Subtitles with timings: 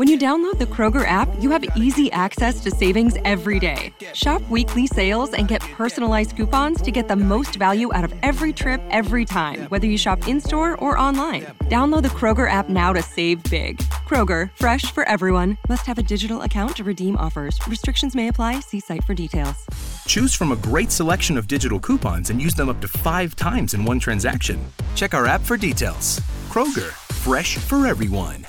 [0.00, 3.92] When you download the Kroger app, you have easy access to savings every day.
[4.14, 8.54] Shop weekly sales and get personalized coupons to get the most value out of every
[8.54, 11.42] trip every time, whether you shop in store or online.
[11.64, 13.76] Download the Kroger app now to save big.
[14.08, 15.58] Kroger, fresh for everyone.
[15.68, 17.58] Must have a digital account to redeem offers.
[17.66, 18.60] Restrictions may apply.
[18.60, 19.66] See site for details.
[20.06, 23.74] Choose from a great selection of digital coupons and use them up to five times
[23.74, 24.64] in one transaction.
[24.94, 26.20] Check our app for details.
[26.48, 26.88] Kroger,
[27.20, 28.46] fresh for everyone.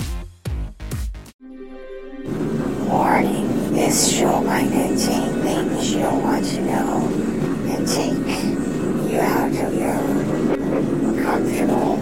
[2.92, 7.08] Warning, this show might contain things you don't want to know
[7.72, 8.44] and take
[9.10, 11.96] you out of your comfortable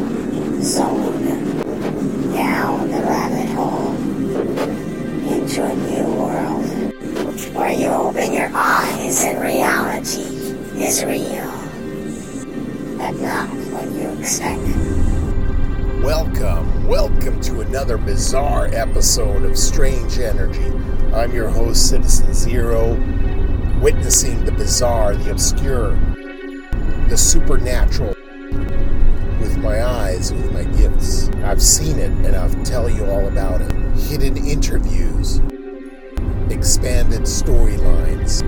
[0.63, 2.33] zone.
[2.33, 3.95] Down the rabbit hole
[5.31, 6.65] into a new world
[7.53, 10.23] where you open your eyes and reality
[10.83, 11.28] is real,
[18.09, 20.73] bizarre episode of Strange Energy.
[21.13, 22.95] I'm your host, Citizen Zero,
[23.81, 25.91] witnessing the bizarre, the obscure,
[27.07, 28.15] the supernatural
[29.39, 31.29] with my eyes, with my gifts.
[31.43, 33.71] I've seen it and I'll tell you all about it.
[33.95, 35.37] Hidden interviews,
[36.49, 38.41] expanded storylines,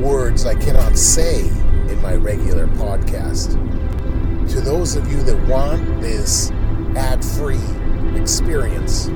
[0.00, 3.52] words I cannot say in my regular podcast.
[4.50, 6.50] To those of you that want this
[6.96, 7.60] ad free
[8.16, 9.06] experience,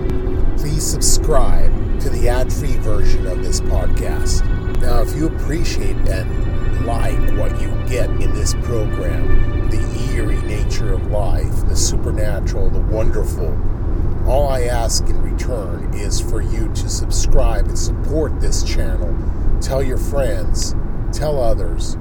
[0.60, 4.44] please subscribe to the ad free version of this podcast.
[4.80, 10.92] Now, if you appreciate and like what you get in this program, the eerie nature
[10.92, 13.56] of life, the supernatural, the wonderful,
[14.26, 19.16] all I ask in return is for you to subscribe and support this channel.
[19.60, 20.74] Tell your friends,
[21.12, 21.94] tell others,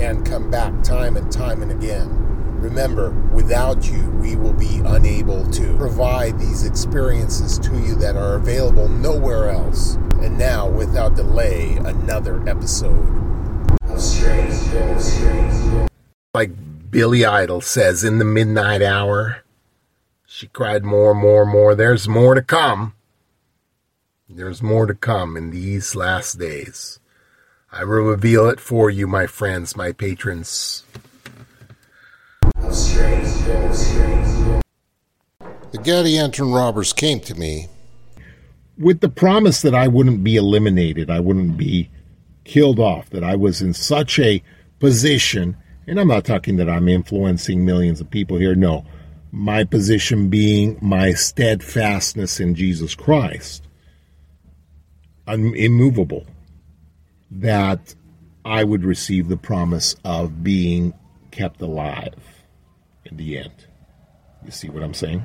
[0.00, 2.25] and come back time and time and again.
[2.56, 8.34] Remember, without you, we will be unable to provide these experiences to you that are
[8.34, 9.94] available nowhere else.
[10.22, 14.52] And now, without delay, another episode of Strange
[14.98, 15.90] Strange.
[16.34, 16.50] Like
[16.90, 19.44] Billy Idol says in the midnight hour,
[20.26, 21.74] she cried more, more, more.
[21.74, 22.94] There's more to come.
[24.28, 26.98] There's more to come in these last days.
[27.70, 30.84] I will reveal it for you, my friends, my patrons.
[35.72, 37.68] The Gadianton robbers came to me.
[38.78, 41.90] With the promise that I wouldn't be eliminated, I wouldn't be
[42.44, 44.42] killed off, that I was in such a
[44.78, 48.86] position, and I'm not talking that I'm influencing millions of people here, no.
[49.32, 53.62] My position being my steadfastness in Jesus Christ,
[55.26, 56.24] I'm immovable,
[57.30, 57.94] that
[58.46, 60.94] I would receive the promise of being
[61.32, 62.35] kept alive
[63.06, 63.66] in the end.
[64.44, 65.24] You see what I'm saying?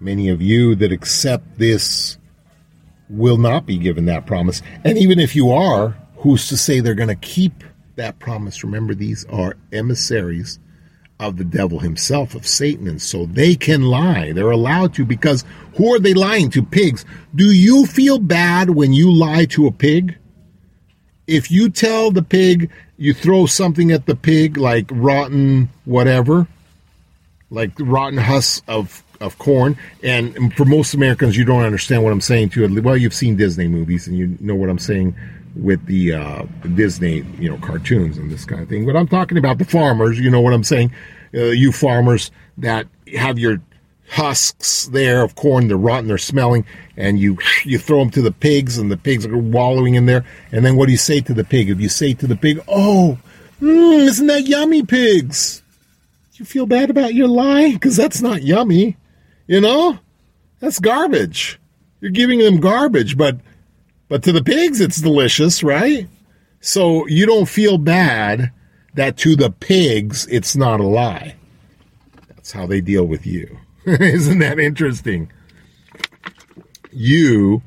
[0.00, 2.18] Many of you that accept this
[3.08, 4.60] will not be given that promise.
[4.84, 8.62] And even if you are, who's to say they're going to keep that promise?
[8.62, 10.58] Remember, these are emissaries
[11.18, 14.32] of the devil himself, of Satan, and so they can lie.
[14.32, 15.44] They're allowed to because
[15.76, 16.62] who are they lying to?
[16.62, 17.06] Pigs.
[17.34, 20.18] Do you feel bad when you lie to a pig?
[21.26, 26.46] If you tell the pig, you throw something at the pig like rotten whatever,
[27.50, 29.78] like rotten husks of of corn.
[30.02, 32.82] And for most Americans, you don't understand what I'm saying to you.
[32.82, 35.14] Well, you've seen Disney movies and you know what I'm saying
[35.54, 36.42] with the uh,
[36.74, 38.84] Disney, you know, cartoons and this kind of thing.
[38.84, 40.18] But I'm talking about the farmers.
[40.18, 40.92] You know what I'm saying?
[41.34, 42.86] Uh, you farmers that
[43.16, 43.60] have your
[44.10, 46.64] husks there of corn, they're rotten, they're smelling,
[46.96, 50.24] and you you throw them to the pigs, and the pigs are wallowing in there.
[50.52, 51.70] And then what do you say to the pig?
[51.70, 53.18] If you say to the pig, "Oh,
[53.60, 55.62] mm, isn't that yummy, pigs?"
[56.34, 57.72] You feel bad about your lie?
[57.72, 58.96] Because that's not yummy.
[59.46, 59.98] You know,
[60.60, 61.58] that's garbage.
[62.00, 63.38] You're giving them garbage, but
[64.08, 66.06] but to the pigs it's delicious, right?
[66.60, 68.52] So you don't feel bad
[68.94, 71.36] that to the pigs it's not a lie.
[72.28, 73.58] That's how they deal with you.
[74.00, 75.30] Isn't that interesting?
[76.90, 77.62] You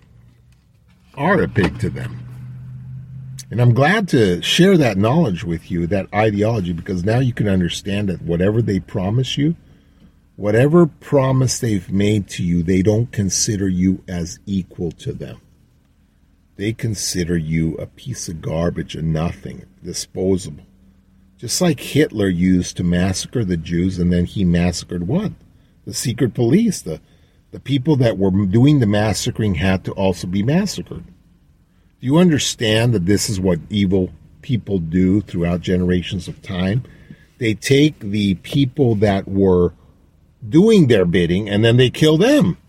[1.15, 2.19] are a pig to them.
[3.49, 7.47] And I'm glad to share that knowledge with you, that ideology, because now you can
[7.47, 9.55] understand that whatever they promise you,
[10.35, 15.39] whatever promise they've made to you, they don't consider you as equal to them.
[16.57, 20.65] They consider you a piece of garbage, a nothing, disposable.
[21.37, 25.31] Just like Hitler used to massacre the Jews, and then he massacred what?
[25.89, 26.83] The secret police.
[26.83, 27.01] The,
[27.49, 31.03] the people that were doing the massacring had to also be massacred.
[31.03, 34.11] Do you understand that this is what evil
[34.43, 36.83] people do throughout generations of time?
[37.39, 39.73] They take the people that were
[40.47, 42.59] doing their bidding and then they kill them.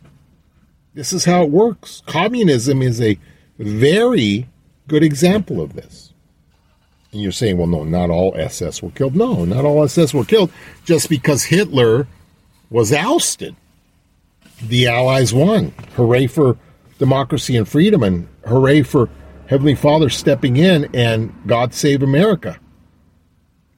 [0.94, 2.02] This is how it works.
[2.06, 3.18] Communism is a
[3.58, 4.48] very
[4.88, 6.14] good example of this.
[7.12, 9.14] And you're saying, well, no, not all SS were killed.
[9.14, 10.50] No, not all SS were killed
[10.86, 12.06] just because Hitler
[12.70, 13.54] was ousted.
[14.62, 15.72] The Allies won.
[15.96, 16.56] Hooray for
[16.98, 19.08] democracy and freedom, and hooray for
[19.46, 22.58] Heavenly Father stepping in and God save America.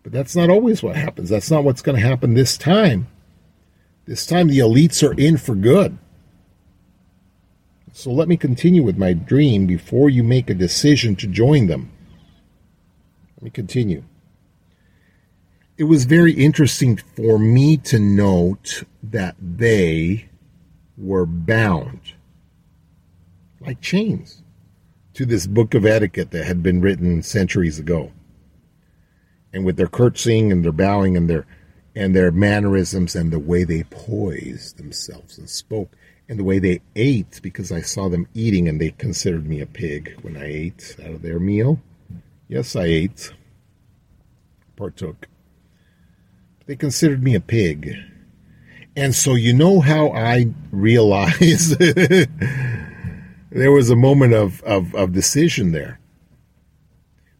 [0.02, 1.30] But that's not always what happens.
[1.30, 3.06] That's not what's going to happen this time.
[4.04, 5.96] This time the elites are in for good.
[7.94, 11.90] So let me continue with my dream before you make a decision to join them.
[13.36, 14.02] Let me continue.
[15.82, 20.28] It was very interesting for me to note that they
[20.96, 22.12] were bound
[23.60, 24.44] like chains
[25.14, 28.12] to this book of etiquette that had been written centuries ago.
[29.52, 31.46] And with their curtsying and their bowing and their
[31.96, 35.96] and their mannerisms and the way they poised themselves and spoke
[36.28, 39.66] and the way they ate because I saw them eating and they considered me a
[39.66, 41.80] pig when I ate out of their meal.
[42.46, 43.32] Yes, I ate,
[44.76, 45.26] partook.
[46.66, 47.94] They considered me a pig.
[48.94, 51.78] And so you know how I realized
[53.50, 55.98] there was a moment of, of, of decision there.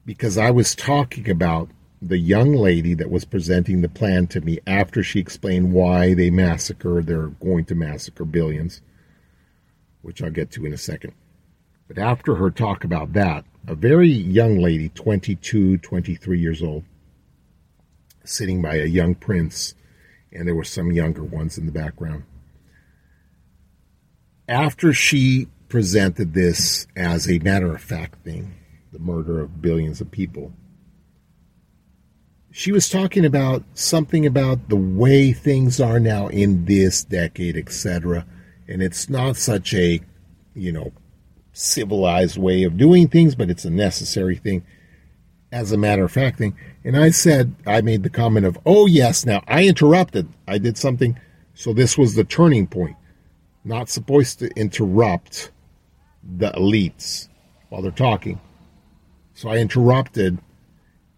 [0.05, 1.69] Because I was talking about
[2.01, 6.31] the young lady that was presenting the plan to me after she explained why they
[6.31, 8.81] massacre, they're going to massacre billions,
[10.01, 11.13] which I'll get to in a second.
[11.87, 16.83] But after her talk about that, a very young lady, 22, 23 years old,
[18.25, 19.75] sitting by a young prince,
[20.33, 22.25] and there were some younger ones in the background.
[24.49, 28.55] After she presented this as a matter of fact thing,
[28.93, 30.53] the murder of billions of people,
[32.51, 38.27] she was talking about something about the way things are now in this decade, etc.
[38.69, 40.01] And it's not such a,
[40.55, 40.93] you know,
[41.55, 44.65] civilized way of doing things, but it's a necessary thing
[45.53, 46.57] as a matter of fact thing.
[46.83, 50.29] And I said, I made the comment of, oh, yes, now I interrupted.
[50.49, 51.19] I did something.
[51.55, 52.97] So this was the turning point.
[53.65, 55.53] Not supposed to interrupt
[56.37, 57.29] the elites
[57.69, 58.41] while they're talking.
[59.35, 60.39] So I interrupted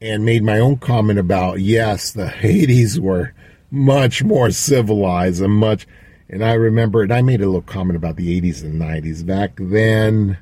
[0.00, 3.32] and made my own comment about yes, the Hades were
[3.70, 5.86] much more civilized and much.
[6.28, 9.24] And I remember, and I made a little comment about the 80s and 90s.
[9.24, 10.38] Back then,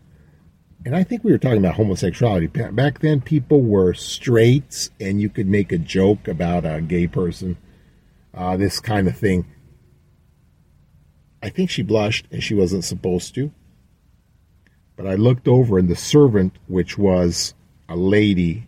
[0.85, 2.47] and I think we were talking about homosexuality.
[2.49, 7.57] Back then, people were straight, and you could make a joke about a gay person,
[8.35, 9.47] uh, this kind of thing.
[11.43, 13.53] I think she blushed, and she wasn't supposed to.
[14.97, 17.55] But I looked over, and the servant, which was
[17.89, 18.67] a lady,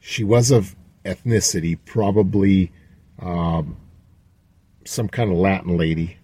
[0.00, 0.74] she was of
[1.04, 2.72] ethnicity, probably
[3.20, 3.76] um,
[4.84, 6.18] some kind of Latin lady,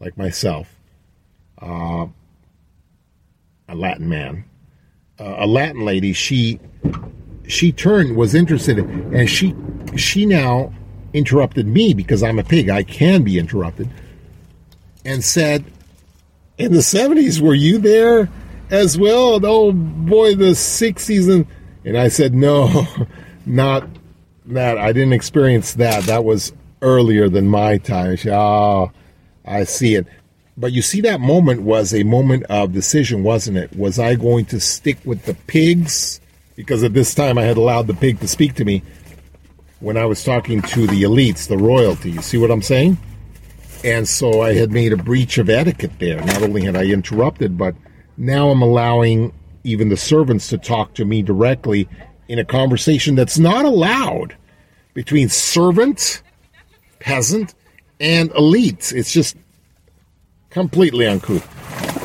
[0.00, 0.74] like myself,
[1.60, 2.06] uh,
[3.68, 4.44] a Latin man,
[5.18, 6.12] uh, a Latin lady.
[6.12, 6.60] She
[7.46, 9.54] she turned was interested, and she
[9.96, 10.72] she now
[11.12, 12.68] interrupted me because I'm a pig.
[12.68, 13.90] I can be interrupted,
[15.04, 15.64] and said,
[16.56, 18.28] "In the '70s, were you there
[18.70, 21.46] as well?" And, oh boy, the '60s and
[21.88, 22.86] and I said, no,
[23.46, 23.88] not
[24.46, 24.76] that.
[24.76, 26.04] I didn't experience that.
[26.04, 28.16] That was earlier than my time.
[28.18, 28.92] Said, oh,
[29.44, 30.06] I see it.
[30.58, 33.76] But you see, that moment was a moment of decision, wasn't it?
[33.76, 36.20] Was I going to stick with the pigs?
[36.56, 38.82] Because at this time I had allowed the pig to speak to me
[39.78, 42.10] when I was talking to the elites, the royalty.
[42.10, 42.98] You see what I'm saying?
[43.84, 46.20] And so I had made a breach of etiquette there.
[46.24, 47.76] Not only had I interrupted, but
[48.16, 51.88] now I'm allowing even the servants to talk to me directly
[52.26, 54.36] in a conversation that's not allowed
[54.92, 56.20] between servant,
[56.98, 57.54] peasant,
[58.00, 58.92] and elite.
[58.92, 59.36] It's just
[60.58, 61.46] completely uncouth.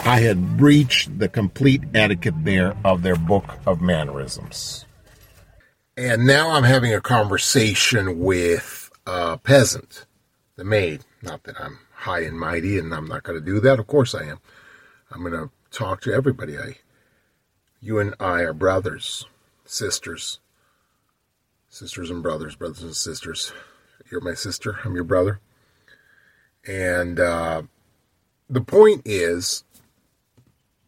[0.05, 4.86] I had breached the complete etiquette there of their book of mannerisms.
[5.98, 10.05] And now I'm having a conversation with a peasant,
[10.55, 11.01] the maid.
[11.24, 13.79] Not that I'm high and mighty and I'm not going to do that.
[13.79, 14.39] Of course I am.
[15.10, 16.75] I'm going to talk to everybody I
[17.81, 19.25] you and I are brothers,
[19.65, 20.39] sisters,
[21.69, 23.51] sisters and brothers, brothers and sisters.
[24.12, 25.39] You're my sister, I'm your brother.
[26.67, 27.63] And uh,
[28.53, 29.63] the point is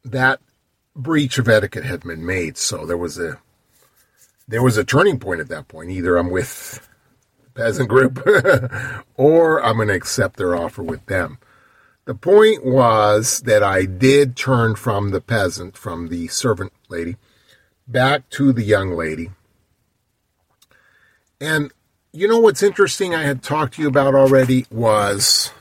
[0.03, 0.39] that
[0.95, 3.39] breach of etiquette had been made, so there was a
[4.47, 5.89] there was a turning point at that point.
[5.89, 6.87] Either I'm with
[7.43, 8.23] the peasant group
[9.15, 11.39] or I'm going to accept their offer with them.
[12.05, 17.15] The point was that I did turn from the peasant, from the servant lady,
[17.87, 19.31] back to the young lady.
[21.41, 21.71] And
[22.11, 25.51] you know what's interesting I had talked to you about already was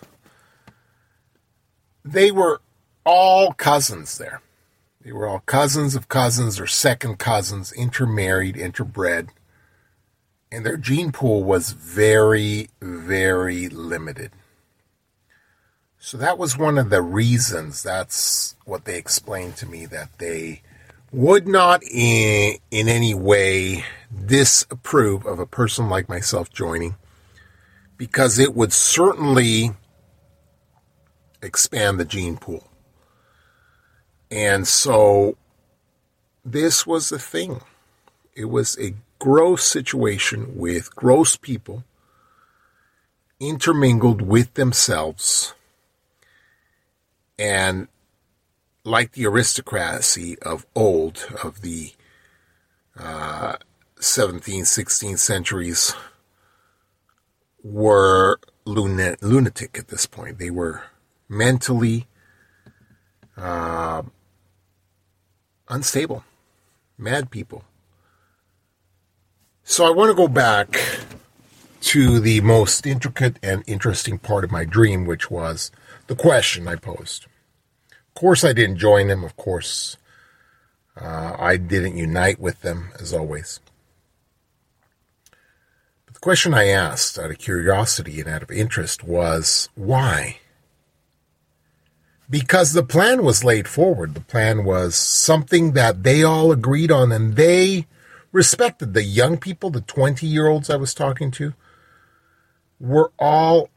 [2.04, 2.60] they were
[3.04, 4.42] all cousins there.
[5.00, 9.28] They were all cousins of cousins or second cousins, intermarried, interbred.
[10.50, 14.30] And their gene pool was very, very limited.
[15.98, 17.82] So that was one of the reasons.
[17.82, 20.62] That's what they explained to me that they
[21.12, 23.84] would not in, in any way
[24.26, 26.96] disapprove of a person like myself joining
[27.96, 29.72] because it would certainly
[31.44, 32.68] expand the gene pool.
[34.30, 35.36] And so
[36.44, 37.60] this was the thing.
[38.34, 41.84] It was a gross situation with gross people
[43.40, 45.54] intermingled with themselves
[47.38, 47.88] and
[48.84, 51.92] like the aristocracy of old, of the
[52.98, 53.56] uh,
[53.98, 55.94] 17th, 16th centuries,
[57.62, 60.38] were lunatic at this point.
[60.38, 60.84] They were
[61.28, 62.06] mentally
[63.36, 64.02] uh,
[65.68, 66.24] unstable,
[66.98, 67.64] mad people.
[69.64, 70.78] So I want to go back
[71.80, 75.70] to the most intricate and interesting part of my dream, which was
[76.06, 77.26] the question I posed.
[77.90, 79.24] Of course, I didn't join them.
[79.24, 79.96] Of course,
[81.00, 83.60] uh, I didn't unite with them, as always.
[86.06, 90.38] But the question I asked out of curiosity and out of interest was why?
[92.34, 94.14] Because the plan was laid forward.
[94.14, 97.86] The plan was something that they all agreed on and they
[98.32, 98.92] respected.
[98.92, 101.54] The young people, the 20 year olds I was talking to,
[102.80, 103.68] were all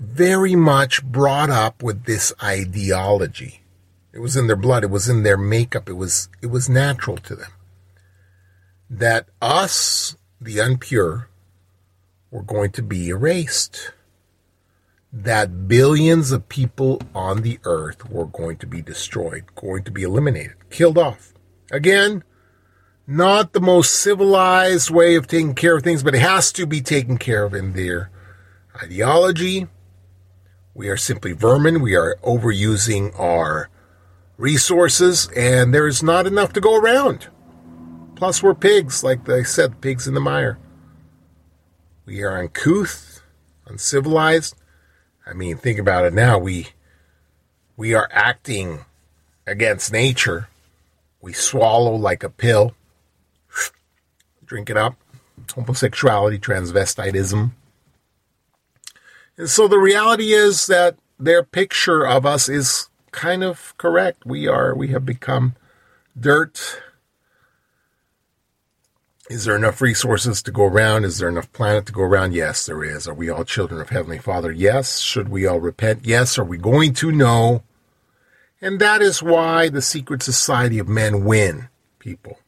[0.00, 3.60] very much brought up with this ideology.
[4.12, 7.18] It was in their blood, it was in their makeup, it was it was natural
[7.18, 7.52] to them.
[8.90, 11.26] That us, the unpure,
[12.32, 13.92] were going to be erased.
[15.22, 20.02] That billions of people on the earth were going to be destroyed, going to be
[20.02, 21.32] eliminated, killed off.
[21.72, 22.22] Again,
[23.06, 26.80] not the most civilized way of taking care of things, but it has to be
[26.80, 28.10] taken care of in their
[28.82, 29.68] ideology,
[30.76, 31.80] we are simply vermin.
[31.80, 33.70] We are overusing our
[34.36, 37.28] resources, and there's not enough to go around.
[38.14, 40.58] Plus, we're pigs, like I said, pigs in the mire.
[42.04, 43.22] We are uncouth,
[43.66, 44.54] uncivilized.
[45.26, 46.38] I mean, think about it now.
[46.38, 46.68] We
[47.76, 48.84] we are acting
[49.46, 50.48] against nature.
[51.20, 52.74] We swallow like a pill,
[54.44, 54.96] drink it up.
[55.54, 57.50] Homosexuality, transvestitism,
[59.36, 64.24] and so the reality is that their picture of us is kind of correct.
[64.24, 65.56] We are, we have become
[66.18, 66.80] dirt.
[69.28, 71.04] Is there enough resources to go around?
[71.04, 72.32] Is there enough planet to go around?
[72.32, 73.08] Yes, there is.
[73.08, 74.52] Are we all children of Heavenly Father?
[74.52, 75.00] Yes.
[75.00, 76.04] Should we all repent?
[76.04, 76.38] Yes.
[76.38, 77.64] Are we going to know?
[78.60, 81.68] And that is why the secret society of men win,
[81.98, 82.38] people.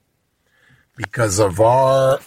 [0.97, 2.21] Because of our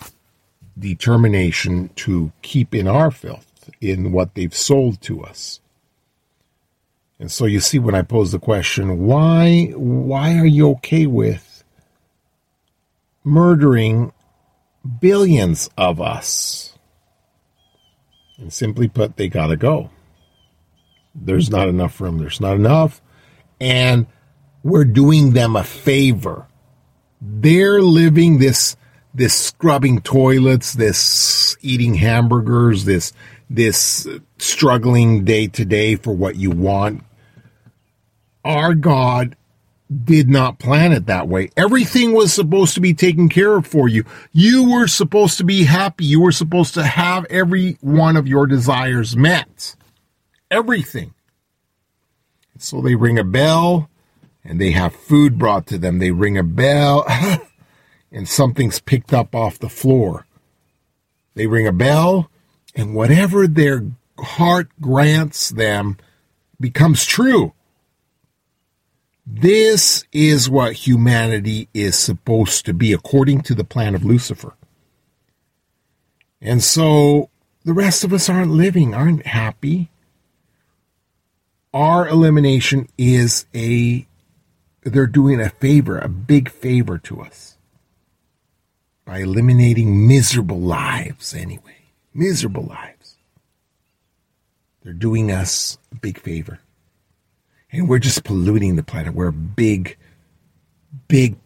[0.78, 5.62] determination to keep in our filth in what they've sold to us.
[7.20, 11.64] And so you see when I pose the question, why why are you okay with
[13.24, 14.12] murdering
[15.00, 16.74] billions of us?
[18.38, 19.90] And simply put, they got to go.
[21.14, 22.18] There's not enough room.
[22.18, 23.02] There's not enough.
[23.60, 24.08] And
[24.64, 26.48] we're doing them a favor.
[27.22, 28.76] They're living this
[29.14, 33.14] this scrubbing toilets, this eating hamburgers, this
[33.50, 34.08] this
[34.40, 37.04] struggling day to day for what you want.
[38.46, 39.36] Our God
[39.92, 41.50] did not plan it that way.
[41.58, 44.06] Everything was supposed to be taken care of for you.
[44.32, 46.06] You were supposed to be happy.
[46.06, 49.76] You were supposed to have every one of your desires met.
[50.50, 51.14] Everything.
[52.58, 53.90] So they ring a bell
[54.44, 56.00] and they have food brought to them.
[56.00, 57.06] They ring a bell
[58.12, 60.26] and something's picked up off the floor.
[61.34, 62.30] They ring a bell
[62.76, 63.86] and whatever their
[64.18, 65.98] heart grants them
[66.60, 67.54] becomes true.
[69.26, 74.56] This is what humanity is supposed to be according to the plan of Lucifer.
[76.42, 77.30] And so
[77.64, 79.90] the rest of us aren't living, aren't happy.
[81.74, 84.06] Our elimination is a,
[84.84, 87.58] they're doing a favor, a big favor to us
[89.06, 91.82] by eliminating miserable lives anyway
[92.14, 93.18] miserable lives.
[94.84, 96.60] They're doing us a big favor.
[97.72, 99.14] And we're just polluting the planet.
[99.14, 99.98] We're big,
[101.08, 101.38] big,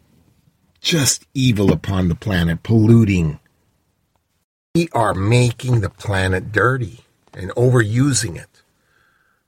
[0.80, 3.38] just evil upon the planet, polluting.
[4.74, 7.00] We are making the planet dirty
[7.32, 8.62] and overusing it.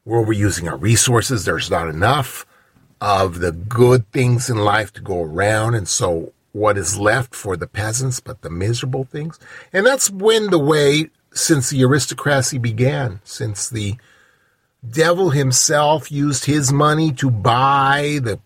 [0.05, 1.45] We're overusing our resources.
[1.45, 2.47] There's not enough.
[3.01, 5.75] of the good things in life to go around.
[5.75, 9.39] And so what is left for the peasants but the miserable things?
[9.73, 13.97] And that's when the way since the aristocracy began, since the
[14.89, 18.39] devil himself used his money to buy the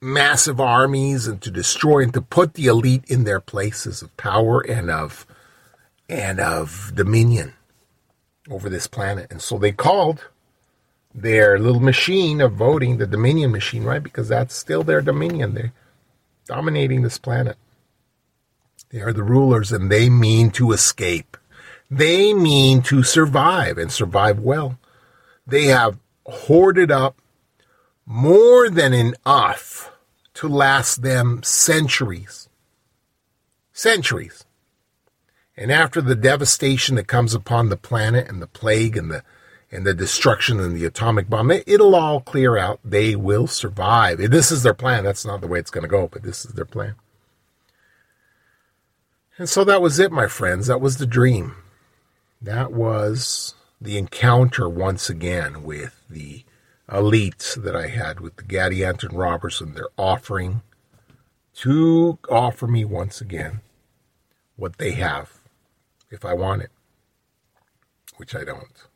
[0.00, 4.60] massive armies and to destroy and to put the elite in their places of power
[4.60, 5.26] and of
[6.08, 7.54] and of dominion
[8.50, 9.26] over this planet.
[9.30, 10.26] And so they called
[11.14, 14.02] their little machine of voting the dominion machine, right?
[14.02, 15.54] Because that's still their dominion.
[15.54, 15.72] They're
[16.46, 17.56] dominating this planet.
[18.90, 21.36] They are the rulers and they mean to escape.
[21.90, 24.78] They mean to survive and survive well.
[25.46, 27.20] They have hoarded up
[28.04, 29.92] more than enough
[30.34, 32.48] to last them centuries.
[33.72, 34.44] Centuries.
[35.56, 39.22] And after the devastation that comes upon the planet and the plague and the
[39.72, 42.78] and the destruction and the atomic bomb, it'll all clear out.
[42.84, 44.18] They will survive.
[44.18, 45.02] This is their plan.
[45.02, 46.94] That's not the way it's going to go, but this is their plan.
[49.38, 50.68] And so that was it, my friends.
[50.68, 51.56] That was the dream.
[52.40, 56.44] That was the encounter once again with the
[56.88, 59.62] elites that I had with the Gadianton Robbers.
[59.64, 60.62] They're offering
[61.56, 63.60] to offer me once again
[64.56, 65.32] what they have
[66.10, 66.70] if I want it,
[68.16, 68.86] which I don't.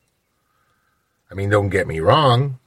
[1.30, 2.58] I mean, don't get me wrong.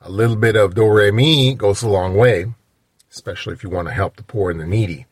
[0.00, 2.52] A little bit of do re mi goes a long way,
[3.10, 5.06] especially if you want to help the poor and the needy.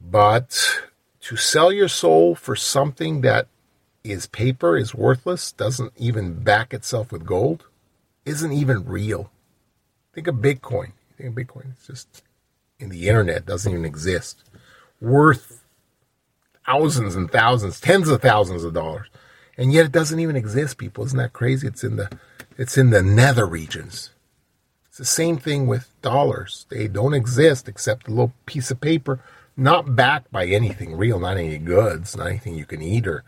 [0.00, 0.82] But
[1.22, 3.48] to sell your soul for something that
[4.10, 7.66] is paper, is worthless, doesn't even back itself with gold,
[8.24, 9.30] isn't even real.
[10.12, 10.92] Think of Bitcoin.
[11.16, 11.72] Think of Bitcoin.
[11.72, 12.22] It's just
[12.78, 14.42] in the internet, doesn't even exist.
[15.00, 15.64] Worth
[16.66, 19.08] thousands and thousands, tens of thousands of dollars.
[19.56, 21.04] And yet it doesn't even exist, people.
[21.04, 21.66] Isn't that crazy?
[21.66, 22.10] It's in the
[22.58, 24.10] it's in the nether regions.
[24.88, 26.66] It's the same thing with dollars.
[26.70, 29.20] They don't exist except a little piece of paper,
[29.56, 33.24] not backed by anything real, not any goods, not anything you can eat or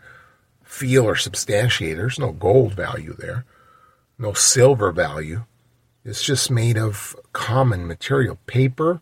[0.69, 1.97] feel or substantiate.
[1.97, 3.43] There's no gold value there,
[4.19, 5.45] no silver value.
[6.05, 9.01] It's just made of common material, paper,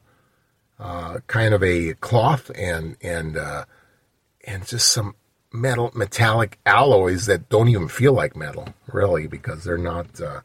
[0.79, 3.65] uh, kind of a cloth, and and uh,
[4.45, 5.15] and just some
[5.51, 10.39] metal metallic alloys that don't even feel like metal, really, because they're not uh,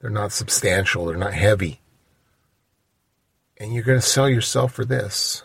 [0.00, 1.80] they're not substantial, they're not heavy.
[3.58, 5.44] And you're going to sell yourself for this.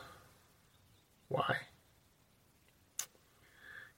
[1.28, 1.58] Why?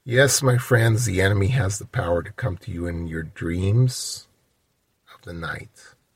[0.03, 4.27] Yes, my friends, the enemy has the power to come to you in your dreams
[5.13, 5.69] of the night,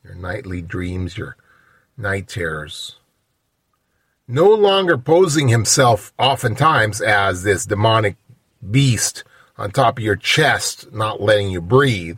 [0.04, 1.38] your nightly dreams, your
[1.96, 2.96] night terrors.
[4.28, 8.16] No longer posing himself oftentimes as this demonic
[8.72, 9.24] beast
[9.56, 12.18] on top of your chest, not letting you breathe.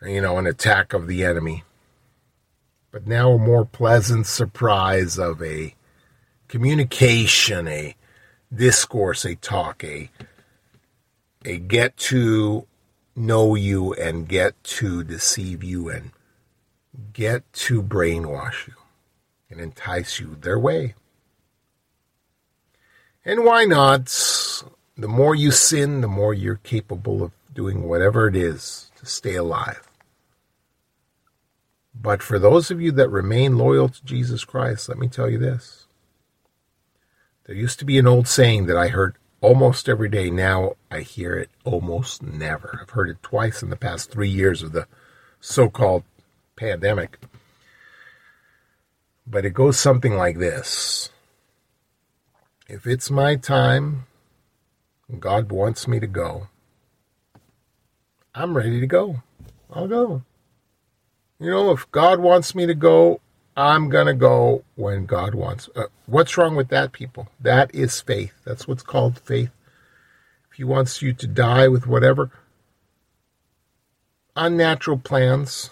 [0.00, 1.64] You know, an attack of the enemy.
[2.90, 5.74] But now a more pleasant surprise of a
[6.48, 7.94] communication, a
[8.54, 10.10] discourse, a talk, a
[11.44, 12.66] a get to
[13.16, 16.12] know you and get to deceive you and
[17.12, 18.74] get to brainwash you
[19.50, 20.94] and entice you their way.
[23.24, 24.06] And why not?
[24.96, 29.34] The more you sin, the more you're capable of doing whatever it is to stay
[29.34, 29.88] alive.
[31.94, 35.38] But for those of you that remain loyal to Jesus Christ, let me tell you
[35.38, 35.81] this
[37.52, 40.30] there used to be an old saying that I heard almost every day.
[40.30, 42.78] Now I hear it almost never.
[42.80, 44.86] I've heard it twice in the past three years of the
[45.38, 46.02] so called
[46.56, 47.18] pandemic.
[49.26, 51.10] But it goes something like this
[52.68, 54.06] If it's my time,
[55.20, 56.48] God wants me to go,
[58.34, 59.22] I'm ready to go.
[59.70, 60.22] I'll go.
[61.38, 63.20] You know, if God wants me to go,
[63.56, 65.68] I'm going to go when God wants.
[65.76, 67.28] Uh, what's wrong with that, people?
[67.40, 68.32] That is faith.
[68.44, 69.50] That's what's called faith.
[70.50, 72.30] If He wants you to die with whatever
[74.34, 75.70] unnatural plans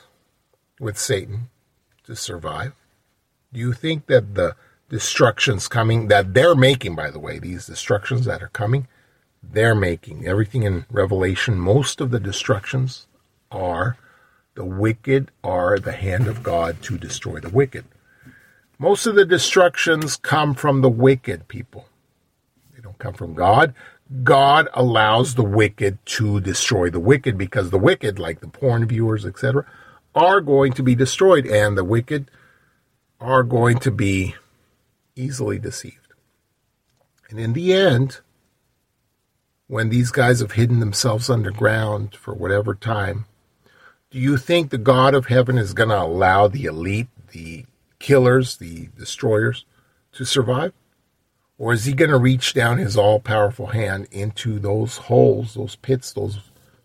[0.78, 1.48] with Satan
[2.04, 2.74] to survive,
[3.52, 4.54] do you think that the
[4.90, 8.86] destructions coming, that they're making, by the way, these destructions that are coming,
[9.42, 13.06] they're making everything in Revelation, most of the destructions
[13.50, 13.96] are
[14.54, 17.84] the wicked are the hand of God to destroy the wicked.
[18.78, 21.86] Most of the destructions come from the wicked people.
[22.74, 23.74] They don't come from God.
[24.24, 29.24] God allows the wicked to destroy the wicked because the wicked, like the porn viewers,
[29.24, 29.64] etc.,
[30.14, 32.30] are going to be destroyed, and the wicked
[33.20, 34.34] are going to be
[35.14, 36.14] easily deceived.
[37.28, 38.20] And in the end,
[39.68, 43.26] when these guys have hidden themselves underground for whatever time,
[44.10, 47.64] Do you think the God of heaven is going to allow the elite, the
[48.00, 49.64] killers, the destroyers
[50.12, 50.72] to survive?
[51.58, 55.76] Or is he going to reach down his all powerful hand into those holes, those
[55.76, 56.40] pits, those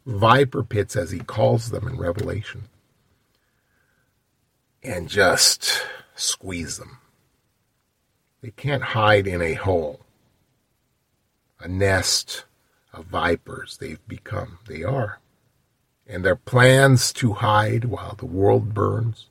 [0.06, 2.66] viper pits, as he calls them in Revelation,
[4.84, 5.84] and just
[6.16, 7.00] squeeze them?
[8.42, 10.02] They can't hide in a hole,
[11.60, 12.46] a nest
[12.94, 14.60] of vipers they've become.
[14.68, 15.20] They are.
[16.08, 19.28] And their plans to hide while the world burns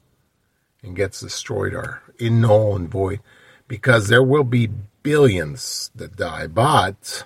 [0.83, 3.21] and gets destroyed are in null and void
[3.69, 4.71] because there will be
[5.03, 7.25] billions that die, but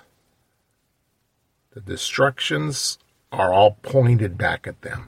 [1.71, 2.99] the destructions
[3.31, 5.07] are all pointed back at them.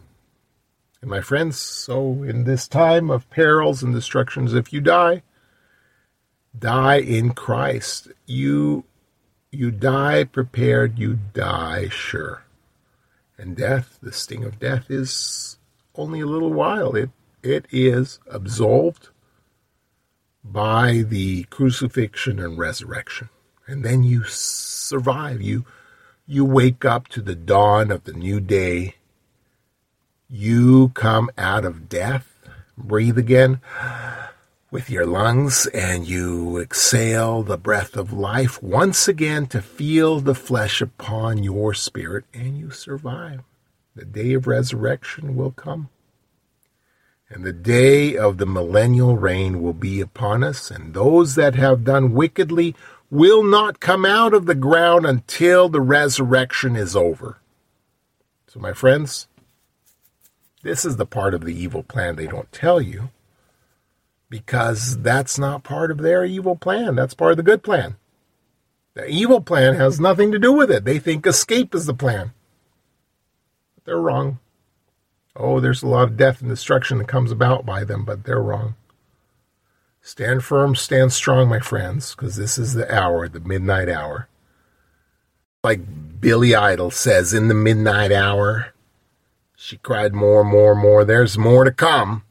[1.02, 5.24] And my friends, so in this time of perils and destructions, if you die,
[6.58, 8.10] die in Christ.
[8.26, 8.86] You
[9.52, 12.44] you die prepared, you die sure.
[13.42, 15.58] And death, the sting of death is
[15.96, 16.96] only a little while.
[16.96, 17.10] It
[17.42, 19.10] it is absolved
[20.44, 23.30] by the crucifixion and resurrection.
[23.66, 25.42] And then you survive.
[25.42, 25.66] You,
[26.28, 28.96] you wake up to the dawn of the new day.
[30.30, 32.38] You come out of death,
[32.78, 33.60] breathe again
[34.72, 40.34] with your lungs, and you exhale the breath of life once again to feel the
[40.34, 43.42] flesh upon your spirit, and you survive.
[43.96, 45.90] The day of resurrection will come.
[47.30, 51.84] And the day of the millennial reign will be upon us, and those that have
[51.84, 52.74] done wickedly
[53.10, 57.40] will not come out of the ground until the resurrection is over.
[58.48, 59.28] So, my friends,
[60.64, 63.10] this is the part of the evil plan they don't tell you
[64.32, 66.96] because that's not part of their evil plan.
[66.96, 67.98] That's part of the good plan.
[68.94, 70.86] The evil plan has nothing to do with it.
[70.86, 72.32] They think escape is the plan.
[73.76, 74.40] But they're wrong.
[75.36, 78.42] Oh, there's a lot of death and destruction that comes about by them, but they're
[78.42, 78.76] wrong.
[80.02, 84.30] Stand firm, stand strong, my friends, because this is the hour, the midnight hour.
[85.62, 88.74] Like Billy Idol says, in the midnight hour,
[89.58, 91.04] she cried more, more, more.
[91.04, 92.24] There's more to come.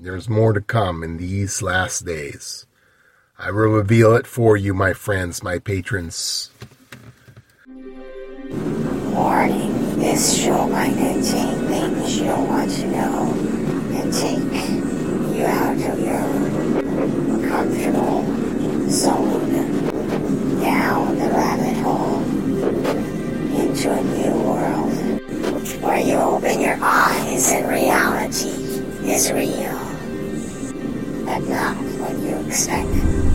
[0.00, 2.66] There's more to come in these last days.
[3.36, 6.52] I will reveal it for you, my friends, my patrons.
[7.66, 9.98] Warning.
[9.98, 13.34] This show might contain things you don't want to know
[13.90, 14.70] and take
[15.36, 16.22] you out of your
[17.48, 18.22] comfortable
[18.88, 22.22] zone down the rabbit hole
[23.60, 24.92] into a new world
[25.82, 28.50] where you open your eyes and reality
[29.10, 29.87] is real
[31.28, 33.27] that now, when you expect?